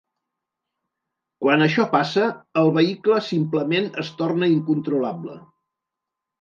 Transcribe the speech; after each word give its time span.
Quan 1.43 1.65
això 1.65 1.85
passa, 1.91 2.25
el 2.63 2.71
vehicle 2.79 3.21
simplement 3.29 3.87
es 4.07 4.13
torna 4.25 4.53
incontrolable. 4.57 5.41